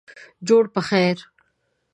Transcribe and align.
جوړ 0.47 0.63
پخیر 0.75 1.17